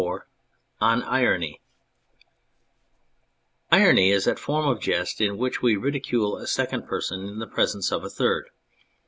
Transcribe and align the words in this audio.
17 0.03 0.25
ON 0.81 1.03
IRONY 1.03 1.61
IRONY 3.71 4.09
is 4.09 4.25
that 4.25 4.39
form 4.39 4.65
of 4.65 4.81
jest 4.81 5.21
in 5.21 5.37
which 5.37 5.61
we 5.61 5.75
ridicule 5.75 6.37
a 6.37 6.47
second 6.47 6.87
person 6.87 7.23
in 7.27 7.37
the 7.37 7.45
presence 7.45 7.91
of 7.91 8.03
a 8.03 8.09
third. 8.09 8.49